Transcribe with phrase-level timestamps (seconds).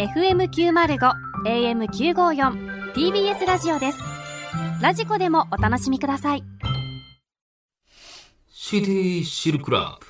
[0.00, 1.12] FM905
[1.44, 3.98] AM954 TBS ラジオです。
[4.80, 6.44] ラジコでもお楽しみください。
[8.48, 10.06] シティシルクラブ。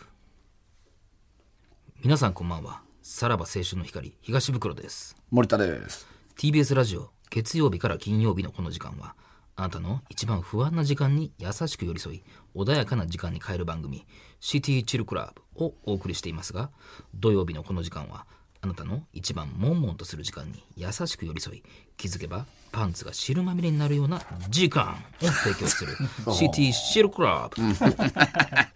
[2.05, 2.83] 皆さんこんばんは。
[3.03, 5.17] さらば青春の光東袋です。
[5.33, 6.07] 森田です。
[6.37, 9.17] TBS ラジオ月曜日から金曜日のこの時間は
[9.57, 12.23] あなたの一番不安な時間に優しく寄り添い
[12.55, 14.07] 穏やかな時間に変える番組
[14.39, 16.71] シティチルクラブをお送りしていますが
[17.13, 18.25] 土曜日のこの時間は
[18.63, 21.63] あなたの一番悶々とする時間に優しく寄り添い
[21.97, 25.97] 気づけばパンツが汁まみれになるような時間を提供する。
[26.33, 27.63] シティシルクラブ。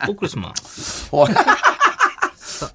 [0.09, 1.11] お送りします。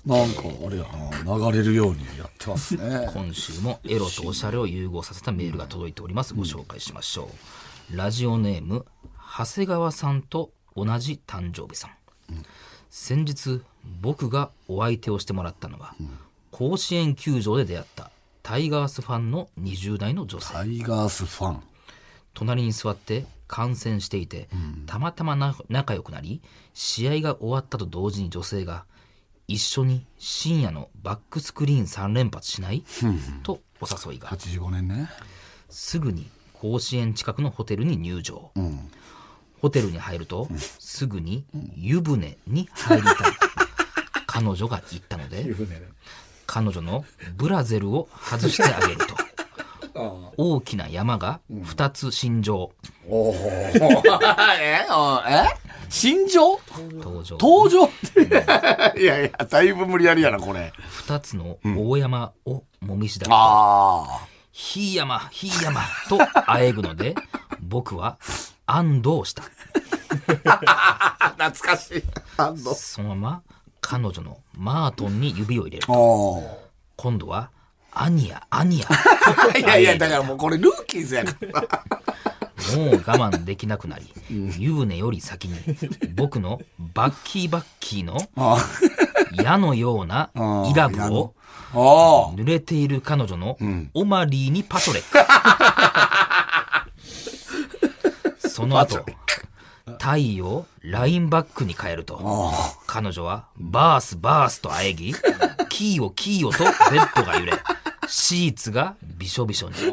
[0.06, 0.86] なんか、あれや
[1.26, 3.10] な、流れるようにやってますね。
[3.14, 6.34] 今週もエロとおしゃれを融合させたメールが届いております。
[6.34, 7.32] ご紹介しましょ
[7.92, 7.98] う。
[7.98, 8.86] ラジオネーム
[9.38, 11.92] 長谷川さんと同じ誕生日さん、
[12.90, 13.62] 先日
[14.02, 15.96] 僕がお相手をしてもらったのは、
[16.52, 18.12] 甲子園球場で出会った。
[18.44, 20.54] タイガースファンの20代の女性。
[20.54, 21.64] タイガースファン。
[22.34, 24.50] 隣に座って観戦していて、
[24.86, 26.42] たまたまな仲良くなり
[26.74, 28.86] 試合が終わったと同時に女性が
[29.48, 32.84] 一緒に深夜のバックスクリーン3連発しない？
[33.44, 34.30] とお誘いが。
[34.30, 35.10] 85年ね。
[35.70, 38.52] すぐに甲子園近くのホテルに入場、
[39.62, 43.16] ホテルに入ると、すぐに湯船に入りたい。
[43.18, 43.24] と
[44.28, 45.44] 彼女が言ったので
[46.52, 47.06] 彼女の
[47.36, 49.16] ブラゼルを外してあげると
[50.36, 52.72] 大きな山が2つ心情
[53.08, 53.36] おお。
[54.60, 54.86] え？
[54.90, 55.70] あえ？
[55.90, 56.60] 心情
[56.94, 57.86] 登場登場？
[57.86, 58.22] って。
[59.02, 60.74] いやいや、だいぶ無理やりやな、これ。
[61.08, 64.06] 2つの大山をもみしだり、あ
[64.52, 67.16] ひい山、ひい山とあえぐので、
[67.62, 68.18] 僕は
[68.66, 69.44] 安堵した。
[70.46, 71.34] あ。
[71.38, 72.04] 懐かしい。
[72.38, 72.74] あの。
[72.74, 73.44] そのまま
[73.82, 75.94] 彼女のマートンに指を入れると。
[75.94, 77.52] お今度は、
[77.92, 78.88] アニヤ、アニヤ。
[79.58, 81.62] いやいや、だからもうこれルーキーズやから。
[82.76, 84.14] もう我慢できなくなり、
[84.58, 85.58] 湯船より先に、
[86.16, 88.18] 僕のバッキーバッキーの
[89.42, 90.30] 矢のような
[90.70, 91.34] イラブを
[91.74, 93.58] お濡れている彼女の
[93.94, 95.18] オマリーにパトレック。
[98.50, 99.06] その後、
[99.98, 102.20] タイをラインバックに変えると、
[102.86, 105.16] 彼女はバースバースとあえぎ、
[105.70, 106.70] キーをキーをとベ
[107.00, 107.54] ッドが揺れ、
[108.08, 109.76] シーツがびしょびしょに。
[109.76, 109.84] シ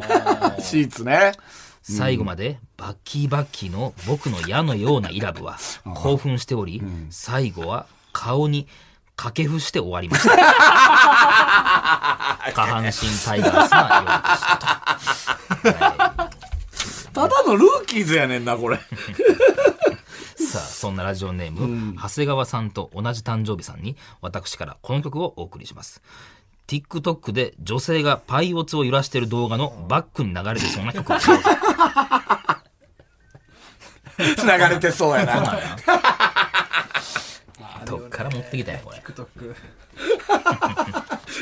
[0.81, 1.33] ーツね。
[1.81, 5.57] 最後までバッキーバッキーの僕の矢のようなイラブは
[5.95, 8.67] 興奮しており、最後は顔に
[9.15, 10.35] 掛け布して終わりました。
[12.53, 12.91] 下半身
[13.25, 16.37] タイガースな夜でしたと。
[17.13, 18.77] ただのルーキーズやねんな、これ。
[20.37, 26.01] さあ、そんなラジオネーム、長谷川さんと同じ誕生日さんに、私からこの曲をお送りします。
[26.67, 31.11] TikTok で女性がパイオツを揺らしている動画のバックに流れてそうな曲。
[34.17, 34.25] 流
[34.69, 35.59] れてそうやな。
[37.85, 38.97] どっから持ってきたよ、これ。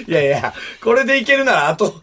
[0.08, 0.54] いやいや、
[0.84, 2.02] これでいけるならあと、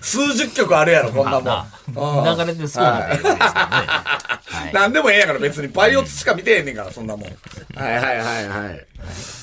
[0.00, 1.44] 数十曲あるやろ、こんなもん。
[1.44, 3.38] まあ、流れてそうな曲ですけどね。
[3.38, 4.72] はい。
[4.72, 7.30] なんでもええやから別にパイオツしか見てへんねんから、そんなもん。
[7.74, 8.86] はいはいはいはい。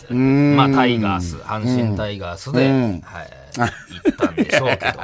[0.10, 0.56] うーん。
[0.56, 3.30] まあ、タイガース、阪神タイガースで、うんはい、
[3.62, 5.00] 行ったんでしょうけど。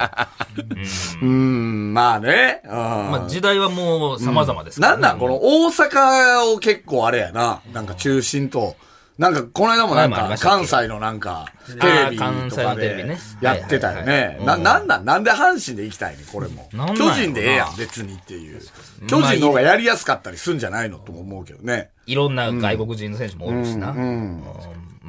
[1.22, 2.62] うーん、まあね。
[2.64, 7.62] うんまあ、時代はもう様々ですからなんなんこの大阪を結構あれやな。
[7.72, 8.76] なんか中心と。
[9.20, 12.24] なんか、この間もなんか、関西のなんか、テレビと
[12.56, 13.06] かで
[13.42, 14.46] やってたよねはい。
[14.46, 16.70] な、なんなんなんで阪神で行きたいねこれも。
[16.96, 18.62] 巨人でええやん、別にっていう。
[19.08, 21.90] 巨人の方がやりやすかったりすんじゃないのとも思うけどね。
[22.06, 23.94] いろんな外国人の選手もおるしな。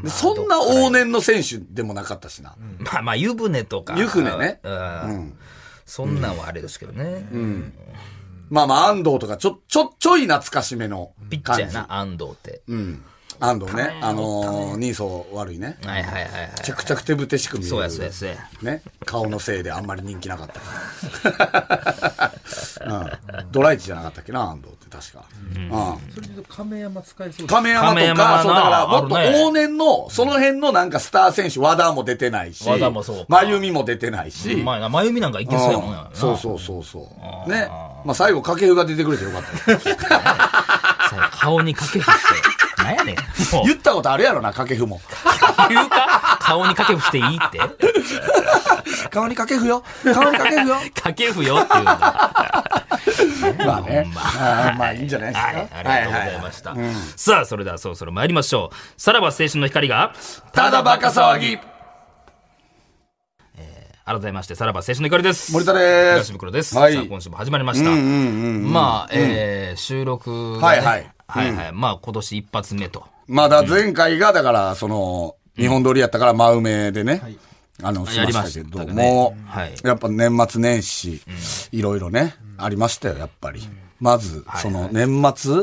[0.02, 2.56] うんでそんな往年の選手でもなかったしな。
[2.80, 3.96] まあまあ、湯船とか。
[3.98, 5.38] 湯船ねうん。
[5.86, 7.26] そんなんはあれですけどね。
[8.50, 12.62] まあまあ、安藤とか、ちょ、ちょ、ちょい懐かしめのピッチャーな、安藤って。
[12.68, 13.04] うん。
[13.40, 13.98] 安藤ね。
[14.02, 15.78] あのー、人相悪いね。
[15.84, 16.52] はいはいはいはい。
[16.58, 17.70] めちゃくちゃく手ぶてしく見える。
[17.70, 18.36] そうやそうやそうや。
[18.62, 18.84] ね。
[19.06, 20.50] 顔のせいであんまり人気なかっ
[21.24, 22.32] た。
[22.86, 22.94] う
[23.44, 23.52] ん。
[23.52, 24.71] ドライチじゃなかったっけな、安藤
[25.02, 25.24] 確か。
[25.56, 25.70] うん。
[26.14, 36.10] それで言うと亀山使えそう亀山とか、そうだから、もっとあるね往年の、その辺のなんかスター選手、和田も出てないし、和田もそうか真由美も出てないし、まあ、真由美なんかいけそうやもんやな。
[36.14, 37.10] そうそうそうそ
[37.48, 37.50] う。
[37.50, 37.68] ね。
[38.06, 39.80] まあ最後、掛布が出てくれてよかった。
[41.12, 42.84] さ顔に掛け布して。
[42.84, 43.16] なんやねん。
[43.54, 45.00] もう言ったことあるやろな、掛布も。
[45.70, 46.31] 言うか？
[46.52, 47.60] 顔に掛布していいって？
[49.10, 49.84] 顔に掛布よ。
[50.04, 50.76] 顔に掛布よ。
[50.94, 51.90] 掛布よっていうの。
[51.92, 52.82] は
[53.66, 54.12] まあね。
[54.14, 55.52] まあーまあいいんじゃないですか。
[55.52, 56.76] い、ありがとうございました。
[57.16, 59.02] さあ、それではそろそろ参りましょう。
[59.02, 60.14] さらば青春の光が、
[60.52, 61.58] ただバカ騒ぎ。
[64.04, 65.54] 改めまして、さらば青春の怒りです。
[65.54, 66.76] 森田です東袋です。
[66.78, 67.90] はいさあ、今週も始まりました。
[67.90, 68.08] うんうんう
[68.68, 71.72] んまあ、えー、収録が、ね、はいはいはいはい。
[71.72, 73.06] まあ、今年一発目と。
[73.28, 77.22] まだ前回が、だから、その、日本撮りやったから真梅でね、
[77.84, 81.22] あの、しましたけどやりましたねも、はいやっぱ年末年始、
[81.72, 83.68] いろいろね、ありましたよ、やっぱり。
[84.00, 85.54] まず、その、年末、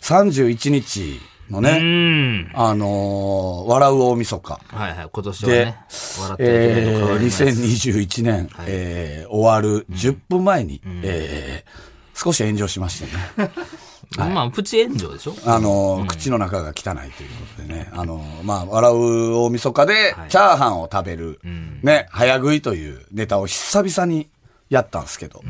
[0.00, 1.20] 31日
[1.50, 2.50] のうね、ん。
[2.54, 4.60] あのー笑う大晦日。
[4.68, 5.08] はいはい。
[5.12, 5.78] 今年はでね、
[6.20, 7.44] 笑ってはいけないとえー、変わります。
[7.44, 11.90] 2021年、えー終わる10分前に、えー
[12.22, 13.06] 少し炎上しまして
[13.46, 13.50] ね。
[14.18, 15.34] まあ、プチ炎上でしょ？
[15.46, 17.88] あの、口の中が汚いということでね。
[17.92, 21.40] あの、まあ、笑う大晦日で、チャーハンを食べる、
[21.82, 24.28] ね、早食いというネタを久々に
[24.68, 25.42] やったんですけど、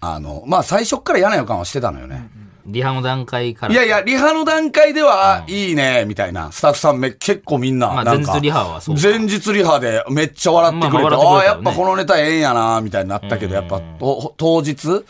[0.00, 2.28] あの、まあ、最初っから嫌な予感はしてたのよね。
[2.66, 3.74] リハの段階から。
[3.74, 6.52] いやいや、リハの段階では、いいね、みたいな。
[6.52, 9.02] スタッフさんめ、結構みんな、まあなんか前日リハはそうか。
[9.02, 15.04] 前日リハでめっちゃ笑ってくれて、まあまあああ、や笑っぱこのネタええんやな、みたいになったけど、やっぱ、と当日、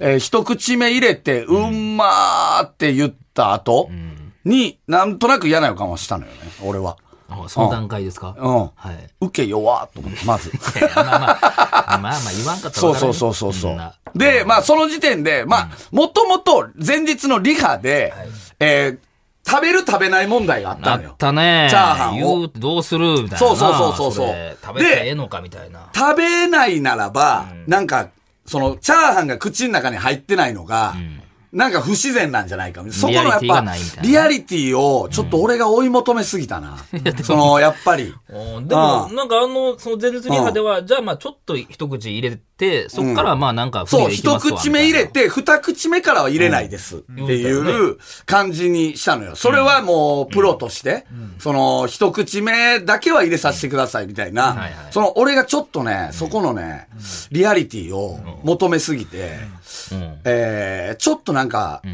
[0.00, 1.96] えー一口目入れて、うん。
[1.96, 3.90] まーって言った後
[4.44, 6.96] に、なんとなく嫌な予感はしたのよね、俺は。
[7.44, 8.34] あその段階ですか？
[8.38, 8.58] うん。
[8.74, 9.10] はい。
[9.20, 10.50] 受け弱っと思って、まず。
[10.96, 13.92] まあまあ、まあまあ言わんかったらそうそうそうそうそう。
[14.18, 18.12] で、まあその時点で、まあ、もともと前日のリハで、
[18.60, 19.06] えー
[19.48, 21.16] 食べる食べない問題があったあのよっ。
[21.18, 21.68] たね。
[21.70, 23.38] チャーハンをどうするみたいなな。
[23.38, 25.88] そうそうそうそうそ食べてええのかみたいな。
[25.94, 28.08] 食べないならば、なんか、
[28.44, 30.96] その、チャーハンが口の中に入ってないのが、
[31.56, 32.84] なんか不自然なんじゃないか。
[32.90, 33.64] そこのやっぱ
[34.02, 36.76] リアリティを、ちょっと俺が追い求めすぎたな。
[37.24, 38.14] その、やっぱり。
[38.28, 38.68] うん。
[38.68, 46.96] でも、うなんかあの、その前日リハでは、じゃあまあちょっと一口入れて、そっからまあなんかそう、一口目入れて、二口目からは入れないです。
[46.96, 49.34] っていう感じにしたのよ。
[49.34, 51.06] それはもう、プロとして、
[51.38, 54.68] その、一口目だけは入れさせてくださいみたいな。
[54.90, 56.88] その、俺がちょっとね、そこのね、
[57.30, 59.38] リアリティを求めすぎて、
[60.24, 61.45] えー、ちょっとなんか、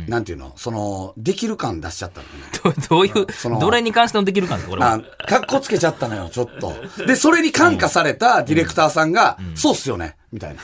[0.08, 2.76] なんていうの、その、できる感出しちゃったのよね。
[2.88, 4.92] どどういうその、どれに関してのできるかですか、これは。
[4.94, 6.74] あ、かっこつけちゃったのよ、ちょっと。
[7.06, 10.62] で、それに感化されたディレクターさんが、そうっすよね、みたいな。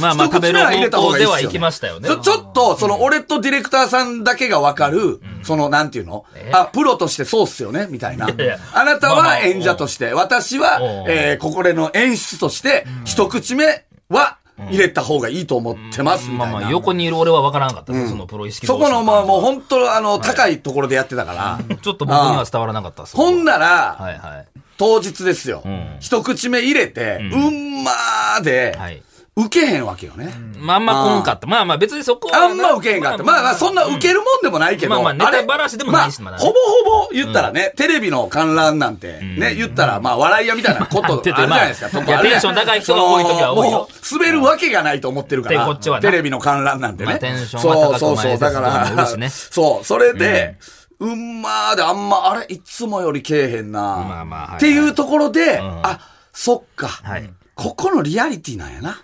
[0.00, 2.08] まあまあ食べる方向では行きましたよね。
[2.08, 6.24] ちょっと、その、俺とディレクターさんだけがわかる、その、なんていうの？
[6.52, 8.28] あ、プロとしてそうっすよねみたいな。
[8.72, 16.52] あなたは演者として、私はえー、ここでの演出として、一口目は入れた方がいいと思ってます、みたいな。
[16.52, 21.76] まあまあ横にいる俺は分からなかったそのプロ意識そこの、まあもうう、本当、あの、高いところでやってたから。
[21.76, 23.04] ちょっと僕には伝わらなかった。
[23.04, 24.46] ほんなら、はいはい。
[24.76, 25.58] 当日ですよ。
[25.58, 29.02] ん一口目入れて、うんまーで、はい。
[29.36, 30.32] 受けへんわけよね。
[30.58, 31.48] まあまあこんかった。
[31.48, 32.44] まあまあ別にそこはな。
[32.46, 33.24] あんま受けへんかった。
[33.24, 34.90] まあまあ、そんな受けるもんでもないけど。
[34.90, 41.98] まあまあネタればらしでもないしまあ、ほぼほぼ言ったらね、テレビの観覧なんて、ね、言ったら、まあ、笑い屋みたいなことあるじゃないですか。
[42.00, 45.58] いやテンション高い人が多い時は多いよ滑るわけがないと思ってるから。
[45.58, 47.10] でこっちはなテレビの観覧なんてね。
[47.10, 48.38] まあテンションは高くそうそうそう。
[48.38, 50.58] だから そう、それで、
[51.00, 53.80] うんまーであんま、あれ、いつもよりけえへんな。
[53.80, 55.98] まあまあっていうところで、んあ、
[56.32, 56.86] そっか。
[56.86, 58.98] はいここのリアリティなんやな。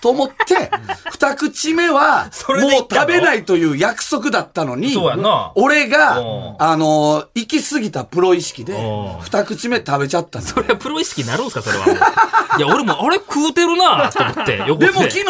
[0.00, 0.70] と思って、
[1.10, 4.96] 二口目は、 そもう食べないという約束だったのに、
[5.54, 11.86] 俺がうん、あの、行き過ぎたプロ意識でう、ん二口目食べちゃったそれはプロ意識になるんですか、それは。
[12.58, 15.24] いや、俺も、あれ食うてるなと思って、 横でも昨日、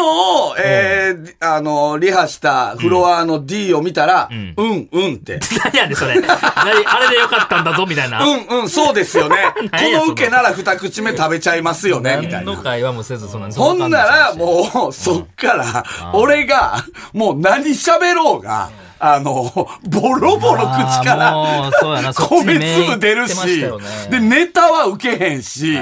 [0.59, 4.55] えー、あの、リハしたフロアの D を見たら、うん、
[4.91, 5.39] うん、って。
[5.63, 6.19] 何やねん、それ。
[6.19, 8.23] 何あれでよかったんだぞ、みたいな。
[8.23, 9.53] うん、うん、そうですよね。
[9.55, 9.61] こ
[10.05, 12.51] の受けなら二口目食べちゃいますよね、みたいな。
[12.51, 14.37] 何の会話もせず、そんなほんなら、う。
[14.37, 18.69] もう、そっから、俺が、もう何喋ろうが、
[18.99, 19.51] あの、
[19.89, 21.71] ボロボロ口から
[22.13, 23.61] 米目粒出るし
[24.09, 25.73] で、ネタは受けへんし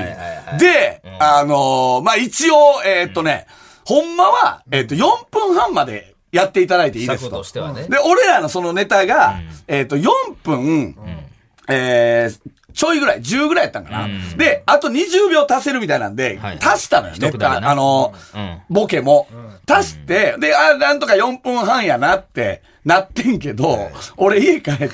[0.59, 3.47] で、あの、まあ、一応、えーっとね、
[3.85, 7.37] ほんまは、えーっと、4分半までやっていただいていいです尺と。
[7.37, 7.83] としてはね。
[7.87, 10.09] で、俺らのそのネタが、えっ、と、4
[10.43, 10.97] 分、
[11.69, 12.39] えー
[12.75, 14.03] ちょいぐらい、10ぐらいやったんかな。
[14.05, 17.31] うんで、あと20秒足せるみたいなんで、はい足したのよね。
[17.41, 19.27] あの、うんボケも。
[19.67, 24.89] 足して、で、あ、なんとか4分半やなって、なってんけど、俺家帰って、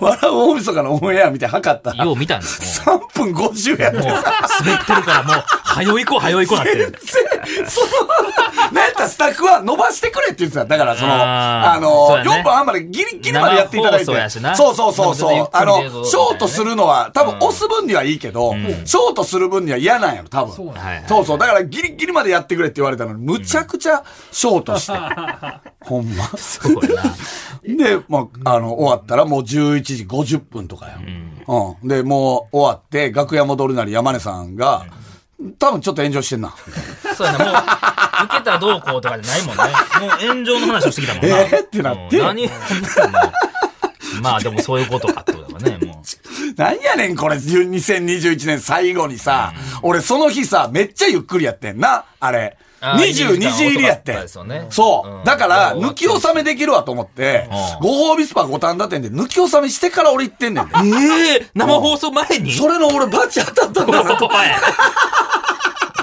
[0.00, 4.00] 笑う大晦日のオンエア見て測ったら、よう見たんですも3分50やってう。
[4.00, 6.94] もう、滑ってるからもう、はよ行こう、はよ行こうなってる。
[7.68, 7.88] その、
[8.72, 10.64] なんやったらスタッフは伸ばしてくれって言ってた。
[10.64, 14.06] だからその、あの、ね4分半までギリギリまでやっていただいて。
[14.06, 15.48] そうそうそうそう。
[15.52, 20.54] あのショートするのは、多分押す分にはいいけど、ショートする分には嫌なんやろ、多分。
[20.54, 21.38] そうはいはいそう。
[21.38, 24.92] だからギリギリまでやってくれって言われたのに、むちゃくちゃショートして。
[25.84, 26.24] ほんま。
[26.36, 27.14] そうやな。
[27.64, 30.98] で、まあ、あの、終わったらもう11時50分とかや。
[30.98, 31.88] うん。
[31.88, 34.86] で、もう終わって、楽屋戻るなり山根さんが、
[35.58, 36.54] 多分ちょっと炎上してんな。
[37.16, 39.62] そうやな、もう、受けたどうこうとかじゃないもんね。
[40.00, 41.38] もう炎上の話をしてきたもんな。
[41.40, 42.50] えーってなってうん何
[44.20, 46.60] まあでもそういうことかってことだからね、もう。
[46.60, 49.52] なんやねん、これ、2021年最後にさ、
[49.82, 52.56] 俺その日さ、めっちゃゆっくりやってんな、あれ。
[52.80, 55.08] あー22時入りやってねそう。
[55.10, 57.48] うんだから、うん抜き納めできるわと思って
[57.80, 60.72] うん、ご褒美スパ五反田店で抜き納めしてから俺行ってんねんで。
[60.76, 62.52] ええ生放送前に？
[62.52, 64.16] それの俺バチ当たったんだな。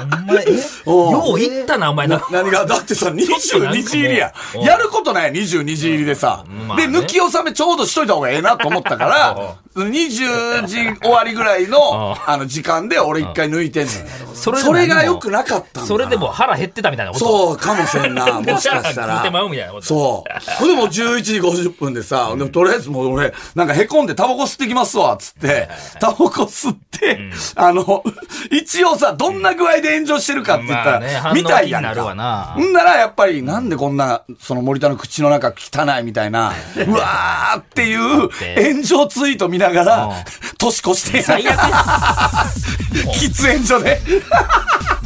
[0.85, 2.07] お前、よう言ったな、お前。
[2.07, 2.21] な。
[2.31, 2.65] 何が？
[2.67, 4.33] だってさ、22時入りや。
[4.62, 6.43] やることない、22時入りでさ。
[6.77, 7.00] で、ね。
[7.00, 9.38] 抜き納めちょうどしといた方がええなと思ったから、
[9.84, 14.00] 20時終わりぐらいの、 あの、時間で俺一回抜いてんのよ。
[14.34, 15.88] それでそれが良くなかったんだ。
[15.88, 17.25] それでも腹減ってたみたいなこと？
[17.25, 19.20] そうかもしれんな、もしかした食ら。
[19.22, 19.86] ってまうみたいなこと？
[19.86, 20.53] そう。
[20.60, 27.20] ほんでもう11時50分でさ、でもとりあえずもう俺、なんか凹んでタバコ吸ってきますわ、つって、タバコ吸って、
[27.55, 28.03] あの、
[28.51, 32.55] 一応さ、どんな具合で炎上してるかって言ったら、見たいやんか。
[32.58, 36.53] んならやっぱり、なんでこんな、その森田の口の中汚いみたいな、
[36.88, 40.25] うわーっていうて炎上ツイート見ながうんら、
[40.57, 41.65] 年越して最悪や。
[43.13, 44.01] 喫煙所で。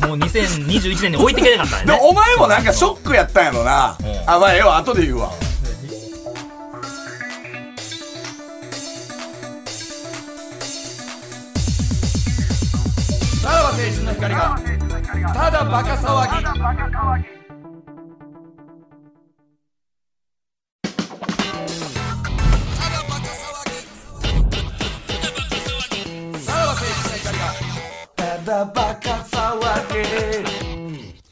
[0.07, 1.99] もう2021年に置いてけなかったんで。
[2.01, 3.97] お前もなんかショックやったんやろな。
[4.25, 5.31] あ、まあええわ、後で言うわ。
[13.41, 14.59] さらば青春の光が、
[15.33, 17.38] ただバカ騒ぎ。
[28.99, 29.81] kafalar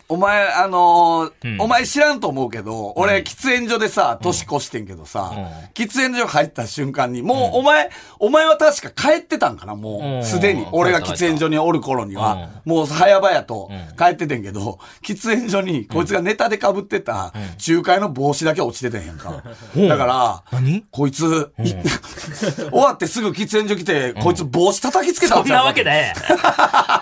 [0.09, 5.33] お前、あのーお前知らんと思うけど、俺、喫煙所でさ、年越してんけどさ、
[5.73, 10.19] 喫煙所入った瞬間に、もう、お前、お前は確か帰ってたんかな、もうん。
[10.19, 10.65] う、すでに。
[10.71, 17.33] 俺が喫煙所におる頃には、もう、早々と帰っててんけど、喫煙所に、こいつがネタで被ってた、
[17.67, 19.43] 仲介の帽子だけ落ちててんやんか。
[19.75, 20.85] だから、何？
[20.89, 21.73] こいつ、い
[22.71, 25.91] 終わってすぐ喫煙所来て、こいつ帽子叩きつけたそんなわけだ。
[25.91, 26.13] で。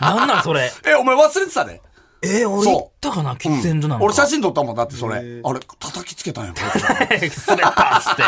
[0.01, 0.71] なんなんそれ？
[0.87, 1.81] え、お前忘れてたで。
[2.21, 3.35] えー、俺行ったかな？
[3.35, 4.05] 喫煙所なんか。
[4.05, 5.15] 俺写真撮ったもんだってそれ。
[5.15, 6.59] あれ、叩きつけたんや、こ
[7.23, 8.23] いつ滑ったっつって。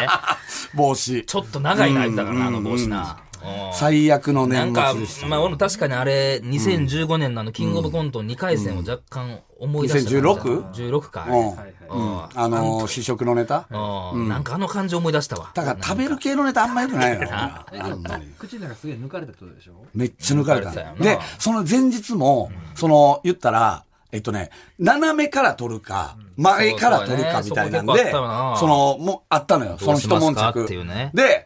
[0.75, 1.25] 帽子。
[1.25, 3.17] ちょっと長いな、言ったからな、あの帽子な。
[3.47, 3.73] うん。
[3.73, 10.19] 最悪の年なんか末でした。、まあ俺も確かにあれ、2015年のあの、キングオブコント2回戦を若干思い出したな。
[10.33, 11.27] 2016 16か。
[11.29, 11.49] うん。
[11.49, 12.23] うん。
[12.35, 13.67] あのー、試食のネタ？
[14.13, 14.27] うん。
[14.29, 15.51] なんかあの感じ思い出したわ。
[15.53, 17.65] だから食べる系のネタあんま良くないのよな。
[18.37, 19.73] 口の中すげえ抜かれたってことでしょ？
[19.93, 28.21] めっちゃ抜かれたで、その前日も、その、言ったら、えっとね、斜めから撮るか、前から撮るかみたいなんで、そ
[28.67, 29.77] の、もう、あったのよ。
[29.79, 30.63] その一悶着。
[30.63, 31.11] っていうね。
[31.13, 31.45] で、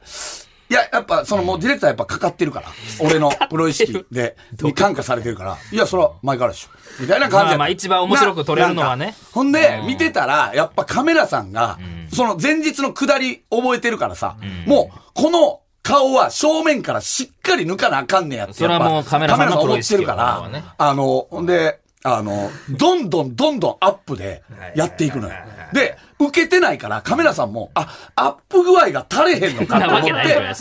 [0.71, 2.69] いや、やっぱ、そのもうディレクターやっぱかかってるから。
[3.01, 5.57] 俺のプロ意識で、に感化されてるから。
[5.69, 6.69] いや、それは前からでしょ。
[7.01, 9.05] みたいな感じやまあまあ一番面白く撮れるのはね。
[9.05, 11.77] ななんかほんで、見てたら、やっぱカメラさんが、
[12.13, 18.53] その前日の下り覚えてるからさ、もう、この、顔は正面からしっかり抜かなあかんねやって。
[18.53, 24.43] それはもうカメラさんのカメプロ意識思ってるから、あの、ほんで、あの、どんどんどんどんアップで
[24.75, 25.35] やっていくのよ。
[25.71, 30.11] で、受けてないから、カメラさんも、あ、アップ具合が足れへんのかと思って、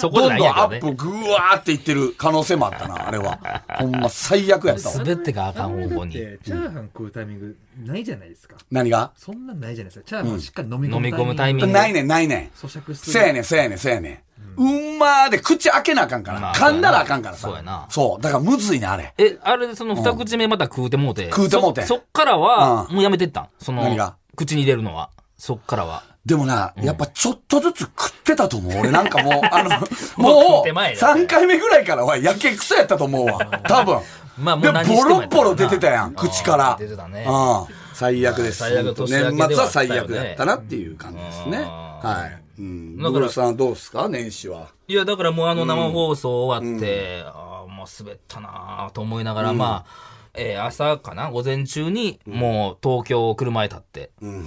[0.01, 3.39] どんどんアップぐわーっていってる可能性もあったな、 あれは。
[3.79, 4.95] ほんま最悪やったわ。
[4.95, 6.13] すべてがあかん方向に。
[6.13, 9.11] でチャーハン食うタイミングないじゃないですか何が？
[9.17, 12.51] そんなんないじゃないですかチャーハンをしっかり飲み込む飲み込むタイミングないねん、ないねん。
[12.57, 14.19] 咀嚼するせやねん、せやねん、せやねん。
[14.57, 14.65] う
[14.97, 16.41] んまーで口開けなあかんから。
[16.41, 17.49] まあ噛んだらあかんからさ。
[17.49, 18.23] そうやなそう。
[18.23, 19.15] だからむずいね、あれ。
[19.17, 21.31] え、あれでその二口目また食うてもうて。
[21.31, 23.49] 食うてもうてそそっからは、うんもうやめてったん？
[23.59, 25.11] その何が、口に入れるのは。
[25.39, 26.03] そっからは。
[26.27, 28.81] でもな、やっぱちょっとずつ食ってたと思う。
[28.81, 33.39] 俺なんかもう、 あの、もう食もう、って前だ3回目ぐらいからはやけくそやったと思うわ。
[33.67, 34.01] 多分。
[34.37, 36.77] まあもうで、何してもやったボロボロ出てたやん、口から。
[36.79, 37.25] 出てたね。
[37.27, 37.67] うん。
[37.95, 38.59] 最悪です。
[38.59, 41.59] 最悪本当年末は最悪だったなっていう感じですね。
[41.59, 42.40] うんはい。
[42.61, 43.29] うん、だから。
[43.31, 44.09] さんどうすか？
[44.09, 44.69] 年始は。
[44.87, 51.31] いや、だからもうあの生放送終わって、うん、ああ、もう滑ったなあと思いながら、うん、まあ、えー、朝かな？
[51.31, 54.31] 午前中に、もう東京を車へ立って、うん。
[54.31, 54.47] うん、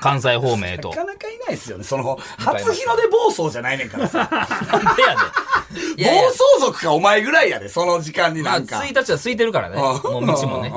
[0.00, 0.88] 関西方面へと。
[0.90, 1.84] なかなかいないですよね。
[1.84, 4.28] その、初日の出暴走じゃないねんからさ。
[4.32, 5.98] なんでやねん。
[6.00, 8.76] いやいや暴走族かお前ぐらいやで、その時間になんか。
[8.76, 9.76] まあ、1日は空いてるからね。
[9.76, 10.72] もう道もね。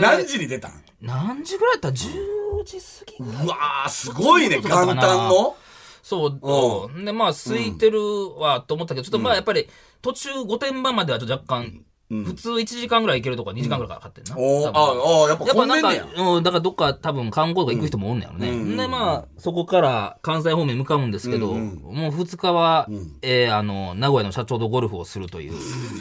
[0.00, 0.72] 何時に出たん？
[1.00, 5.56] 何時ぐらいやった ?10 16ぎうわー、すごいね、簡単の？
[6.02, 7.04] そう。
[7.04, 8.00] で、まあ、空いてる
[8.36, 9.68] わ、と思ったけど、ちょっとまあ、やっぱり、
[10.02, 14.36] 途中御点場までは若干、普通1時間ぐらい行けるとか2時間ぐらいかかってんな。
[14.36, 15.90] おああ、やっぱやっぱなんか、
[16.34, 18.76] うん、だからどっか多分観光とか行く人もおんねやろね。
[18.76, 22.86] で、まあ、そこから関西方面向かうんですけど、もう2日は、
[23.22, 25.54] えー、あの、名古屋の社長とゴルフをするという、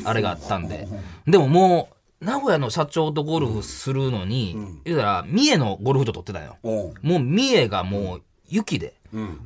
[0.04, 0.86] あれがあったんで。
[1.28, 6.58] でももう、名古屋の社長とゴルフするのに、言うたら、三重のゴルフ場取ってたよ。
[6.64, 8.94] もう三重がもう雪で、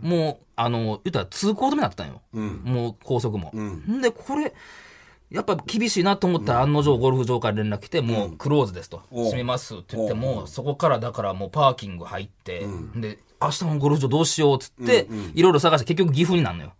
[0.01, 2.21] もう、あの、言ったら通行止めになったんよ。
[2.33, 3.51] もう高速も。
[3.55, 4.01] ん。
[4.01, 4.53] で、これ、
[5.31, 9.01] やっぱ厳しいなと思ったら案の定ゴルフ場から連絡来て、もうクローズですと。
[9.09, 12.65] 閉めますって言っても、そこからだからもうパーキング入って、
[12.95, 16.73] で、明日のゴルフ場どうしようっつって、いろいろ探して結局岐阜になるのよ。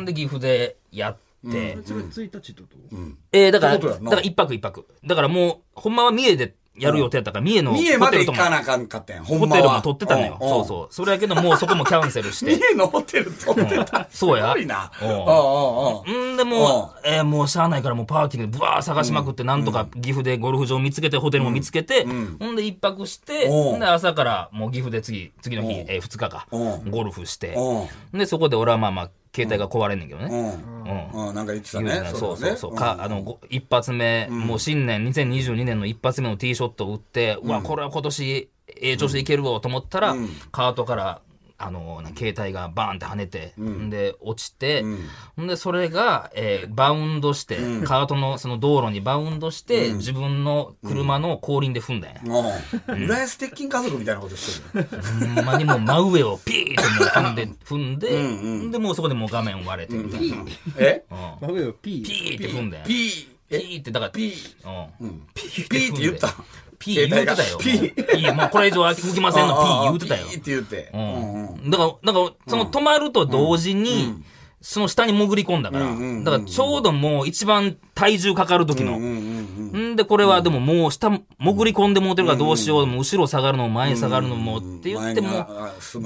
[0.00, 0.04] ん。
[0.04, 2.96] で、岐阜でやって、それ1日ってこと？
[3.32, 4.86] えーだから、だから一泊一泊。
[5.04, 8.36] だからもう、ほんまは三重でやる予定やったから、三重のホ三重まテルとも。
[8.36, 9.62] で行かなあかんかったんや、ほんホまは。
[9.62, 10.32] テルも取ってたのよ。
[10.34, 10.38] んん。
[10.40, 10.94] そうそう。
[10.94, 12.62] それやけど、もうそこもキャンセルし三て。
[12.72, 14.06] 重のホテル取ってた。
[14.10, 14.44] そうや。
[14.52, 14.90] すごいな。
[15.02, 16.30] うん。
[16.30, 22.12] うんでもう、えーもうしゃあないからもうパーキングでブワー探しまくって、なんとか岐阜でゴルフ場見つけて、ホテルも見つけて、ほ
[22.50, 23.50] んで一泊して、うん。
[23.50, 26.46] ほんで朝からもう岐阜で次、次の日、えー、2日か。
[26.52, 27.54] う、ゴルフして、
[28.12, 28.18] うん。
[28.18, 30.58] で、そこで俺はまあまあ、携帯が壊れんねんけどね。
[31.14, 31.28] うん。
[31.28, 31.34] うん。
[31.34, 32.74] なんか言ってたねそうそうそう。
[32.74, 40.14] か、あの、ご一発目、もう新年、2022年の一発目のティーショットを打って、うわ、これは今年、ええ調子でいけるわと思ったら、
[40.52, 41.20] カートから、
[41.62, 43.90] あの、な携帯がバーンって跳ねて、ん。
[43.90, 45.46] で、落ちて、ん。
[45.46, 52.20] で、それが、えーバウンドして、カートのその道路にバウンドして、自分の車の後輪で踏んだんや。
[52.88, 53.04] うん。
[53.04, 55.34] 浦安鉄筋家族みたいなことしてるね。
[55.34, 57.98] ほんまにもう真上をピーってもう踏んで、踏ん
[58.68, 60.36] で、で、もうそこでもう画面割れてみたいな。
[60.78, 61.04] え？
[61.40, 62.86] 真上を P ピーって踏んだんや。
[62.86, 65.22] ピー、ピえーって、だから、ピー、うん。
[65.34, 66.34] ピーって言った。
[66.78, 67.58] ピー言うてたよ。
[67.58, 69.54] ピー、もうこれ以上動きませんの。
[69.54, 70.26] ピー言うてたよ。
[70.28, 70.90] ピーって言って。
[70.94, 71.70] うん。
[71.70, 74.22] だから、だから、その止まると同時に、
[74.62, 78.98] その下に潜り込んだから、だからちょうどもう一番体重かかる時の。
[78.98, 81.20] んで、これはでももう下潜
[81.64, 85.46] り込んでもうてるからどうしよう、もう後ろ下がるのも前に下がるのもって言っても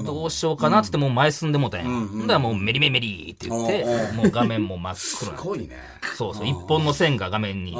[0.03, 1.85] どうしようかなってってもう前進んでもうたんや。
[2.21, 3.83] だからもうメリメリメリって言って
[4.13, 5.37] もう画面も真っす黒な。
[5.43, 5.77] ごいね。
[6.15, 7.75] そうそう、一本の線が画面に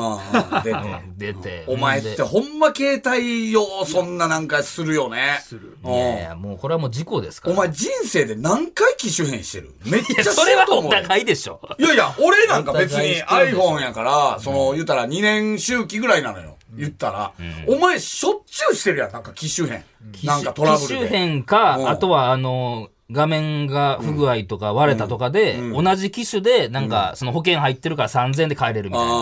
[1.18, 1.64] 出て。
[1.68, 5.40] お前ってほんま携帯よ、そんななんかするよね。
[5.44, 5.78] する。
[5.84, 7.54] いやいや、もうこれはもう事故ですから。
[7.54, 9.74] お前人生で何回機種変してる？
[9.86, 11.02] めっちゃしそれはと思うよ。
[11.02, 11.60] 互いでしょ。
[11.78, 16.58] いやいや、俺なんか別に iPhone やから、その、言ったら2年周期ぐらいなのよ。
[16.76, 17.34] 言ったら。
[17.68, 19.84] お前しょっちゅうしてるやん、なんか機種変。
[20.24, 21.08] なんかトラブル機種で。
[21.10, 29.14] 変か、うんあとはあの、画面が不具合とか割れたとかで、同じ機種で、なんか、その保険入ってるから3000円で買えれるみたいな。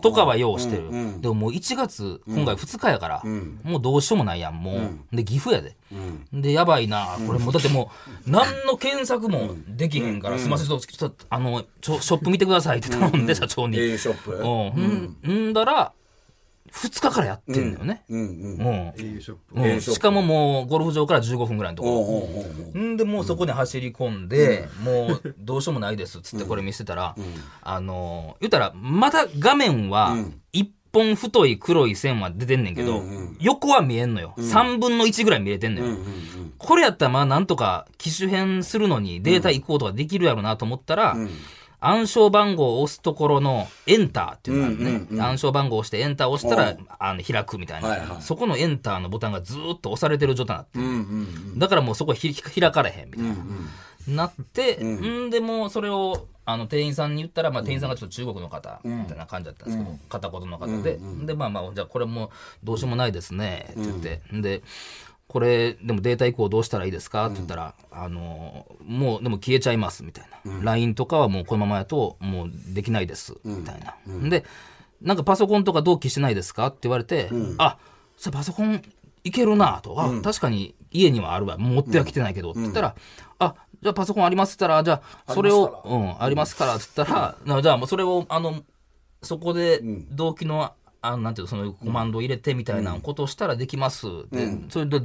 [0.00, 1.20] とかは用意してる。
[1.20, 3.22] でももう1月、今回2日やから、
[3.64, 4.76] もうどうしようもないやん、も
[5.12, 5.16] う。
[5.16, 5.76] で、岐阜やで。
[6.32, 7.90] で、やばいな、これもう、だっても
[8.26, 13.76] う、何の検索もできへんから、すみません、ちょっと、ちょっと、あの、ショップ見てくださいって頼んで、社長に。
[13.76, 14.30] au ショップ。
[15.26, 15.46] うん。
[15.48, 15.92] んんだら、
[16.72, 18.04] 2日からやってんだよね。
[18.08, 18.56] うんうん。
[19.76, 21.88] うしかももう、ゴルフ場から15分ぐらいのとこ。
[22.74, 22.80] ろ。
[22.80, 22.96] ん。
[22.96, 27.16] で、もうそこに走り込んで、もう、どうしようもないですっつってこれ見せたら、
[27.62, 30.16] あの、言ったら、まだ画面は、
[30.52, 33.02] 一本太い黒い線は出てんねんけど、
[33.40, 34.34] 横は見えんのよ。
[34.38, 35.96] 3分の1ぐらい見えてんのよ。
[36.58, 41.16] これやったらまあなんとか機種変するのにデータ移行とかできるやろなと思ったら、
[41.80, 45.22] 暗証番号を押すところのエンターっていうのがあるね。
[45.22, 48.22] 暗証番号を押してエンターを押したら、あの開くみたいな、はいはい。
[48.22, 50.84] そこのエンターのボタンがずーっと押されてる状態になってる。
[50.84, 53.34] うんうんだからもうそこひ開かれへんみたいな。
[54.08, 55.30] なって、ん。
[55.30, 62.30] でもうそれをあの店員さんに言ったら、まあ、店員さんがちょっと中国の方みたいな感じだったんですけど、片言の方で、でまあまあじゃあこれも
[62.64, 64.62] どうしようもないですねって言って、で
[65.30, 67.26] これでもデータ移行どうしたらいいですか？
[67.26, 73.94] って言ったら、あのもうでも消えちゃいますみたいな、LINE とかはもうこのままやともうできないですみたいな、
[74.28, 74.44] で
[75.00, 76.66] なんかパソコンとか同期してないですか？
[76.66, 77.78] って言われて、あ
[78.16, 78.82] それパソコン
[79.22, 82.96] いけるなと、あ、確かに家にはあるわ、持っては来てないけど、って言ったら、
[83.38, 88.62] あ、じゃあパソコンありますって言ったら、じゃあ、それを、うん、ありますから、って言ったら、なじゃあもうそれを、あの、
[89.22, 94.06] そこで、同期の、あの、なんていうの、そのコマンドを入れてみたいなことをしたらできます。
[94.30, 95.00] で、それで、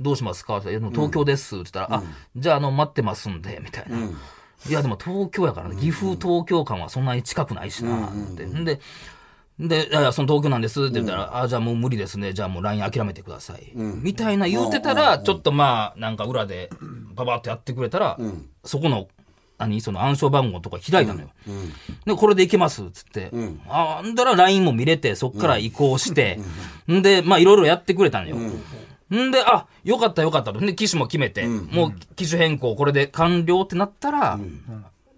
[0.00, 0.58] どうしますか？
[0.58, 1.56] って言ったら、東京です。
[1.56, 2.02] って言ったら、あ、
[2.36, 3.98] じゃあ、あの、待ってますんで、みたいな。
[4.68, 8.44] いや、でも東京やからね、岐阜、東京間はそんなに近くないしな、って。
[8.44, 8.80] んで、
[9.58, 12.32] で、いやいや、その東京なんですって言ったら、あ、じゃあもう無理ですね。
[12.32, 13.72] じゃあもう LINE 諦めてください。
[13.74, 16.70] みたいな言うてたら、ちょっとまあ、なんか裏で、
[17.16, 18.18] パパッとやってくれたら、
[18.64, 19.08] そこの
[19.60, 21.30] 何、その暗証番号とか開いたのよ。
[22.06, 23.30] で、これでいけますっつって。
[23.68, 26.40] あんだら LINE も見れて、そっから移行して、
[26.90, 28.36] んで、まあいろいろやってくれたのよ。
[28.36, 29.30] ん。
[29.30, 30.60] で、あ、よかったよかったと。
[30.60, 34.38] で、機種も決めて、もう機種変更これで完了ってなったら、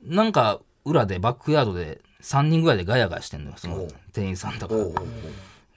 [0.04, 4.74] なんか裏でバックヤードで3人ぐらいでガヤガヤしてんのよ、その店員さんとか。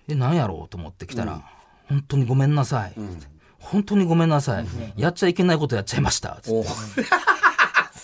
[0.08, 1.42] で、なんやろうと思ってきたら、
[1.88, 2.94] 本当にごめんなさい。
[3.60, 4.68] 本当にごめんなさい。
[4.96, 6.40] やっちゃいけないことやっちゃいました。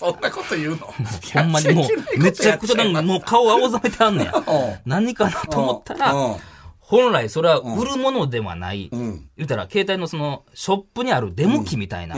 [0.02, 0.86] そんなこと言うの？
[1.34, 4.32] ほんまにもう、めちゃくちゃなんかもう顔青ざめてあんねや。
[4.36, 4.44] うん。
[4.84, 6.36] 何かなと思ったらうん、
[6.80, 8.86] 本来それは売るものではない。
[8.86, 9.28] ん。
[9.36, 12.16] 言ったら、携帯のその、ショップにあるデモ機みたいな。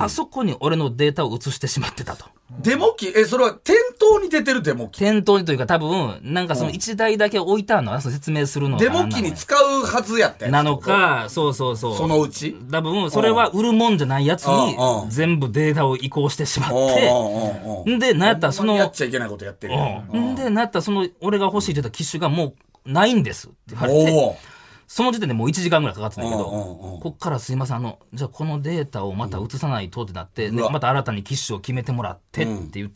[0.00, 2.26] あそこに俺のデータを移してしまってたと。
[2.58, 3.12] デモ機？
[3.16, 4.98] え、それは店頭に出てるデモ機？
[4.98, 10.50] 店頭にというか多分、なんかその一台だけ置いてあるのは説明するのかデモ機に使うはずやったや。
[10.50, 11.96] つなのか、そうそうそう。
[11.96, 12.56] そのうち？
[12.70, 15.02] 多分、それは売るもんじゃないやつにうん。
[15.04, 15.10] うん。
[15.10, 20.10] 全部データを移行してしまって、んで、なんやったらその、やっちゃいけないことやってるやん。
[20.12, 20.34] うん。
[20.34, 24.36] で、なんやったらその、俺が欲しいって言った機種がもうないんですって言われて、
[24.92, 32.90] その時点でもう1時間ぐらいかかってたんだけど、こっからすいません、あの、じゃあこのデータをまた移さないとってなって、また新たに機種を決めてもらってって言っ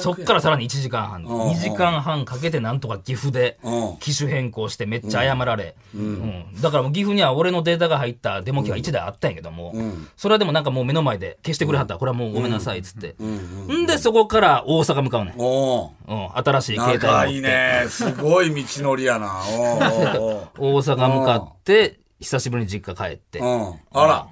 [0.00, 3.96] そっからさらに1時間半、ん2時間半かけてなんとか岐阜でうん。
[3.98, 6.54] 機種変更してめっちゃ謝られ、うん。
[6.60, 9.74] だからもう岐阜には俺のデータが入ったデモ機が1台あったんやけども、
[10.16, 11.94] それはでもなんかもう目の前で消してくれはった。
[11.94, 13.16] ら、これはもうごめんなさいっつって。
[13.22, 13.86] ん。
[13.86, 15.34] で、そこから大阪向かうねん。
[15.38, 15.90] おう。
[16.08, 17.06] うん、新しい携帯を持って。
[17.06, 17.84] 仲いいね。
[17.88, 19.42] すごい道のりやな。
[20.58, 23.38] 大阪向かって、久しぶりに実家帰って。
[23.38, 23.74] うん。
[23.92, 24.28] あ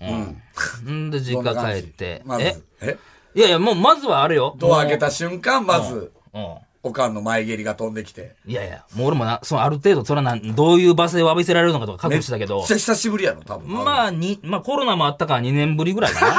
[0.00, 0.10] ら。
[0.90, 1.10] ん。
[1.10, 2.22] で、実家帰って。
[2.40, 2.98] え、え？
[3.34, 4.54] いやいや、もうまずはあれよ。
[4.58, 6.66] ドア開けた瞬間、まず、もう。
[6.84, 8.34] おかんの前蹴りが飛んできて。
[8.44, 8.50] うん。
[8.50, 13.72] いやいや、もう俺もな、そのある程度、それはなん、どういう罵声を浴びせられるのかとか覚めっ悟してたけどちゃ、久しぶりやろ、多分。
[13.84, 16.36] まあ、に、まあコロナもあったから2年ぶりぐらいかな。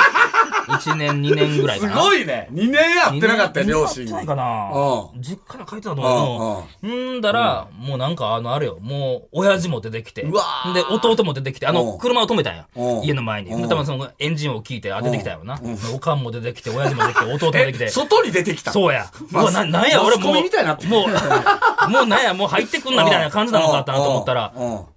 [0.67, 2.01] 1年、2年ぐらいかすな。
[2.01, 2.47] ごいね。
[2.51, 4.11] 2年会ってなかったよ、両親に。
[4.11, 4.69] 二年会ってないかな
[5.15, 7.17] う実家に帰ってたと思うよ。
[7.17, 10.21] んだら、もうなんかあの、あれよ、もう、親父も出てきて。
[10.23, 13.03] うわーで、弟も出てきて、あうの、ん車を止めたんやうん。
[13.03, 13.51] 家の前に。
[13.51, 15.59] うんで多分そのエンジンを聞いて、あ、出てきたやろな。
[15.93, 17.89] おかんも出てきて、親父も出てきて、 弟も出てきてえ、。
[17.89, 18.71] 外に出てきた。
[18.71, 19.07] そうや。
[19.31, 20.33] まあうわ、な、なんや、俺もう。
[20.33, 24.87] もう、もうなんや、もう入ってくんなみたいな感じなのかったなと思ったら、ほ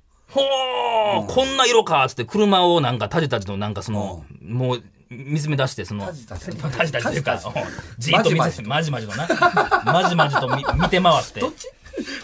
[1.23, 7.41] ー、こんな色か、つって車をなんかタジタジのなんかその、もう、見つめ出して、その、タジタジタジタジっていうか、うん
[7.99, 9.29] じーっと見て、まじまじとな。
[9.85, 11.41] まじまじと見見て回って。
[11.41, 11.69] どっち？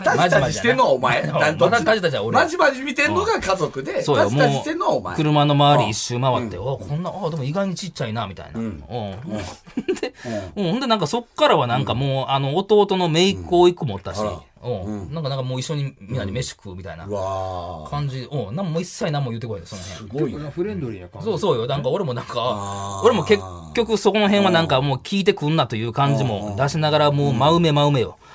[0.05, 1.23] タジタジしてんのはお前。
[1.23, 5.15] う んなんどっちまだタジタジは俺まじまじ見てんのが家族で、そうよ、タジタジもしてんのはお前。
[5.15, 8.61] う、車の周り一周回って、おこんな、あでも意外にちっちゃいな、みたいな。
[8.61, 8.81] うん。
[10.01, 10.15] で、
[10.57, 14.21] うん、ほんで、なんかそっからはなんかもう、あの、弟の姪っ子を一個持ったし、
[14.63, 15.13] うん。
[15.13, 17.07] なんか、なんかもう一緒にみんなで飯食うみたいな
[17.91, 18.57] 感じ、うん。
[18.57, 20.09] なんも一切何も言ってこないで、その辺。
[20.09, 20.51] ーすごいね。
[20.51, 21.27] フレンドリーな感じ。
[21.27, 21.67] そうそうよ。
[21.67, 23.43] なんか俺もなんか俺も結
[23.75, 28.17] 局そこの辺はなんかもう聞いてくんなという感じも出しながらもう真埋め真埋めよ。
[28.21, 28.32] うん。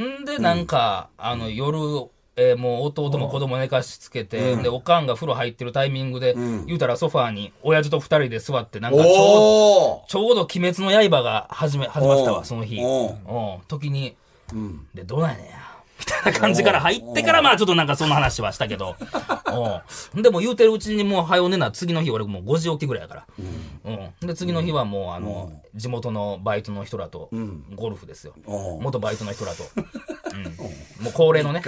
[0.00, 0.24] ん。
[0.24, 1.78] で、なんか、あの、夜、
[2.36, 6.34] えーもう弟も子供寝かしつけて、で、おかんが風呂入ってるタイミングで、
[6.66, 9.22] 言うたらソファーに親父と二人で座って、なんかちょうど、
[9.92, 10.08] おー。
[10.08, 12.80] ちょうど鬼滅の刃が始め、始まってたわ、その日。
[12.82, 13.60] おうん。
[13.68, 14.16] 時に、
[14.94, 15.69] で、どうなんや。
[16.00, 18.96] みたいな感じから入ってから、まあちょっとなんかその話はしたけど。
[20.14, 20.22] うん。
[20.22, 23.26] でも言うてるうちにもう早寝な、次の日俺もう5時起きぐらいやから。
[24.20, 24.26] うん。
[24.26, 27.30] で、次の日はもうあの、地元のバイトの人らと、
[27.74, 28.34] ゴルフですよ。
[28.46, 29.64] うん元バイトの人らと。
[30.32, 31.04] うん。
[31.04, 31.62] もう恒例のね。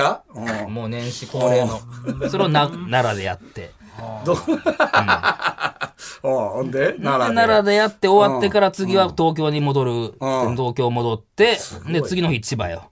[0.69, 1.81] もう年始恒例の。
[2.29, 3.71] それをな奈良でやって。
[4.25, 4.37] ど、
[6.23, 6.93] おほんで？
[6.93, 6.99] で。
[6.99, 7.35] 奈良で。
[7.35, 9.91] 奈良でやって終わってから次は東京に戻る。
[9.93, 10.57] うん。
[10.57, 11.59] 東京戻って、
[11.91, 12.91] で、次の日千葉よ。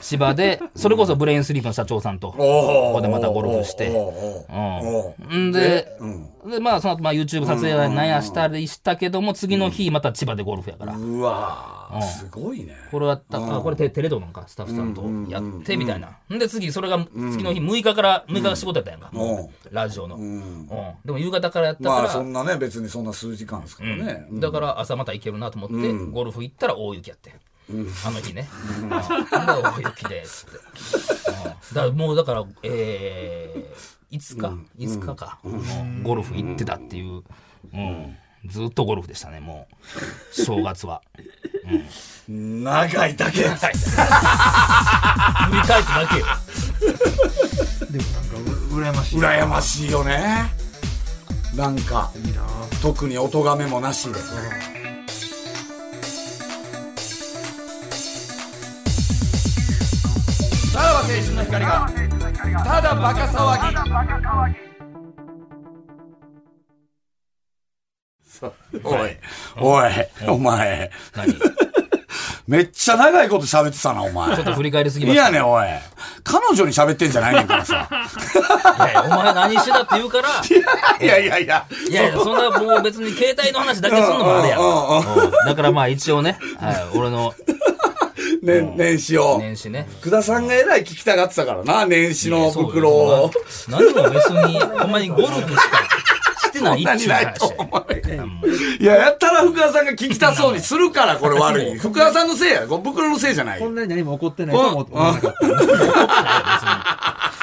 [0.00, 3.88] 千葉で、それこそブレインスリープの社長さんと、ここでまたゴルフして。
[3.88, 5.48] うん。
[5.48, 10.96] んで、うんで、まあ、その後、まあ、YouTube 撮影はなんやしたりしたけども、次の日、また千葉でゴルフやから。
[10.96, 12.76] うわーすごいね。
[12.90, 16.18] これはった、あ、これテテレ東なんか、スタッフさんとやって、みたいな。
[16.32, 19.10] んで、次、それが、次の日、6日から、6日が仕事やったやんか。
[19.70, 20.16] ラジオの。
[20.16, 20.66] うん。
[21.04, 24.26] でも、夕方からやったまあそんなね、別にそんな数時間ですからね。
[24.30, 27.34] うんだから朝また行けるなと思って、ゴルフ行ったら大雪やって。
[28.04, 28.48] あの日ね。
[28.82, 30.56] うんで大雪で、つって。
[30.56, 34.36] うんだからもうだから、えー、5
[34.76, 37.22] 日、5日か、うんゴルフ行ってたっていう、
[37.72, 38.16] うん。
[38.46, 40.42] ずっとゴルフでしたね、もう。
[40.42, 41.02] 正月は。
[42.28, 43.42] 長いだけ。
[43.42, 43.74] 振り返っ
[45.84, 46.26] てだけよ。
[47.90, 49.18] でもなんかう羨ましい。
[49.18, 50.50] 羨ましいよね。
[51.54, 52.10] なんか、
[52.80, 54.18] 特に音がめもなしで。
[61.10, 61.90] 青春の光が、
[62.64, 64.56] ただバカ騒ぎ。
[68.84, 69.10] おい、
[69.58, 69.90] おい、
[70.28, 70.90] お前。
[71.16, 71.34] 何？
[71.34, 71.40] ち
[72.46, 74.38] めっちゃ長いこと喋ってたな、お前。
[74.38, 75.22] ょっと振り返りすぎました。
[75.22, 75.66] いやねん、おい。
[76.22, 77.88] 彼女に喋ってんじゃないねんからさ。
[78.78, 80.28] いやいやお前何してたって言うから、
[81.04, 81.66] いやいやいや。
[81.88, 84.58] いやいや、そんなもう別に携帯の話だけすんのもあれや
[85.44, 87.34] だからまあ一応ね、はい、俺の
[88.42, 89.38] ね、年始を。
[89.38, 89.86] 年始ね。
[90.00, 93.30] 福田さんがえらい聞きたがってたからな、年始の袋を。
[93.68, 95.78] 何も別に、ほんまにゴルフしか
[96.46, 97.86] してないっちゅうない話やと思う
[98.80, 101.76] いや、やったら福田さんが聞きたそうにするから、これ悪い。
[101.78, 102.66] 福田さんのせいや。
[102.66, 103.74] これ袋のせいじゃないこんよ。
[103.74, 105.46] なに何も起こってないと思思わなかった。
[105.46, 105.68] だか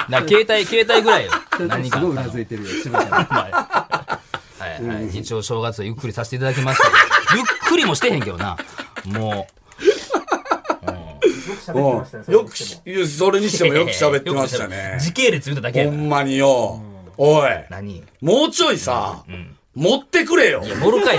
[0.09, 1.31] ら携帯、携帯ぐらいよ。
[1.67, 2.69] 何かすごいうなずいてるよ。
[2.91, 3.47] は
[4.79, 5.17] いはい。
[5.19, 6.97] 一応正月はゆっくりさせていただきましたけど。
[7.37, 8.57] ゆっくりもしてへんけどな。
[9.05, 9.66] もう
[11.51, 13.63] んよくし、いやそれにしう。
[13.63, 14.97] てもよく喋ってましたね。
[15.01, 15.85] 時系列言うただけ。
[15.85, 16.81] ほんまによ。
[17.17, 18.03] おい、何？
[18.21, 19.23] もうちょいさ、
[19.73, 20.61] 持ってくれよ。
[20.63, 21.17] いや、乗るかい。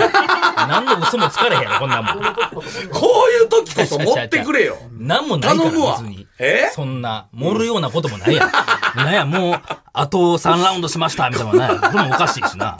[0.67, 2.15] 何の嘘もつかれへんやろ、こんなんもん。
[2.15, 4.77] こういう時こそ持ってくれよ。
[4.91, 6.01] なんもないから、頼むわ。
[6.39, 6.69] え？
[6.73, 8.51] そんな、盛るようなこともないやん。
[8.95, 9.61] なんや、もう、
[9.91, 11.91] あと3ラウンドしました、みたいなのもない。
[11.91, 12.77] これもおかしいしな。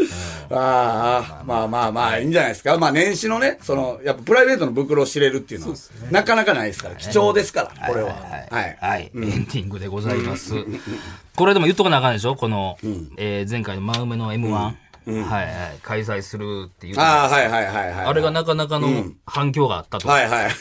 [0.50, 2.78] ああ、まあまあまあ、いいんじゃないですか。
[2.78, 5.74] まあ年始のね、その、やっぱプライベートの袋を知れるっていうのは、
[6.10, 8.14] なかなかないですから、貴重ですから、これは。
[8.50, 8.78] はい。
[8.80, 9.10] はい。
[9.14, 10.54] エンディングでございます。
[11.36, 12.34] これでも言っとかなあかんでしょ？
[12.34, 12.78] この、
[13.16, 14.72] えー前回の真梅の M1、は
[15.12, 15.46] いはい、
[15.82, 16.98] 開催するっていう。
[16.98, 18.06] ああ、はいはいはいはい。
[18.06, 18.88] あれがなかなかの
[19.26, 20.08] 反響があったと。
[20.08, 20.50] はいはい。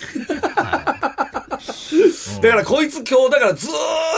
[2.41, 3.71] だからこいつ今日だからずー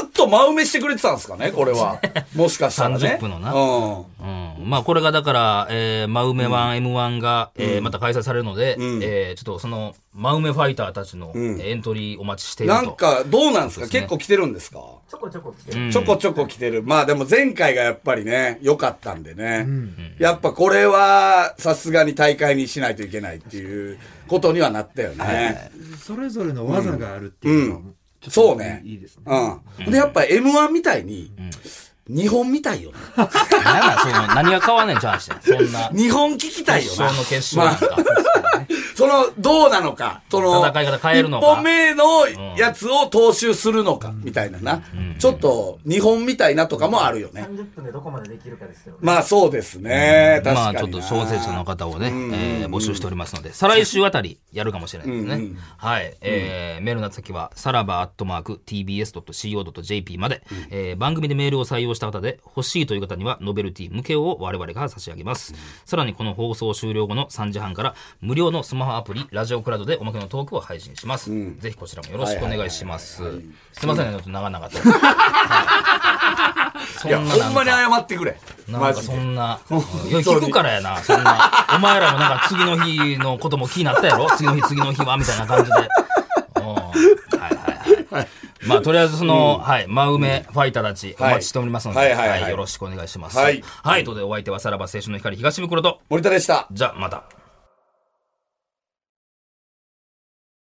[0.07, 1.99] っと真埋めしてくれてたんですかね、これは。
[2.35, 2.95] もしかしたらね。
[2.97, 3.57] 30分のなう
[4.01, 4.05] ん。
[4.69, 4.71] うん。
[4.71, 12.81] まあ、これがだから、えー、真梅1、M1 が、えーまた開催されるので、えーちょっとその、真梅ファイターたちの、えーエントリーお待ちしていると。
[12.83, 13.85] なんか、どうなんですか？
[13.85, 14.77] ね結構来てるんですか？
[15.09, 15.81] ちょこちょこ来てる。
[15.81, 16.83] うんちょこちょこ来てる。
[16.83, 19.65] まあでも前回がやっぱりね、良かったんでね。
[20.19, 25.71] やっぱこれはさすがに大会にしないといけないっていうことにはなったよね。
[26.03, 27.93] それぞれの技があるっていうのは、ちょっ
[28.25, 28.81] とそうね。
[28.85, 29.23] いいですね。
[29.77, 29.91] うん。
[29.91, 31.31] で、やっぱ M1 みたいに、
[32.09, 32.97] 日本みたいよね。
[33.15, 35.89] なんなんその、何が変わんねん、チャンスそんな。
[35.93, 37.67] 日本聞きたいよな決勝。
[37.67, 38.48] の決勝なんか。
[38.95, 40.21] その、どうなのか。
[40.29, 42.05] その、戦い方変えるのか一本目の
[42.57, 44.81] やつを踏襲するのか、みたいなな。
[45.17, 47.47] ちょっと、日本みたいなとかもあるよね。
[47.49, 48.97] 30分でどこまでできるかですけど。
[49.01, 50.41] まあそうですね。
[50.43, 50.61] 確かにな。
[50.61, 55.51] まあちょっと小説者の方をね、えー募集しておりますので、再来週あたりやるかもしれないですね。
[55.77, 56.15] はい。
[56.21, 65.53] えーメールの先は、さらばアットマーク tbs.co.jp まで、えー番組でメールを採用した方で欲しいという方には、ノベルティ向けを我々が差し上げます。
[65.85, 71.29] さらにこの放送終了後の3時半から、無料のスマホアプリ、ラジオクラウドでおまけのトークを配信します。
[71.59, 73.23] ぜひこちらもよろしくお願いします。
[73.73, 74.77] すいませんね、ちょっと長々と。
[74.89, 76.73] は
[77.05, 78.39] いや、ほんまに謝ってくれ。
[78.67, 78.93] なんか。
[79.01, 79.73] そんな、い
[80.11, 81.67] や、聞くからやな、そんな。
[81.75, 85.77] お前らもなんか次の日のことも気になったやろ次の日、次の日はみたいな感じで。
[85.77, 86.83] うんは
[87.49, 88.27] いはいはい。
[88.65, 93.37] まあ、とりあえずその、はい、真梅ファイターたちお待ちしておりますので、はいよろしくお願いします。
[93.37, 96.67] はいはい、ということでお相手はさらば青春の光東袋と、森田でした。
[96.71, 97.38] じゃあまた。